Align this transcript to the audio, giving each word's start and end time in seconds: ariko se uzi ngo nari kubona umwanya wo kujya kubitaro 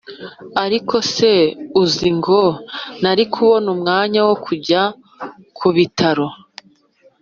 ariko 0.63 0.95
se 1.13 1.31
uzi 1.81 2.09
ngo 2.17 2.39
nari 3.01 3.23
kubona 3.33 3.67
umwanya 3.75 4.19
wo 4.27 4.35
kujya 4.45 4.81
kubitaro 5.57 6.27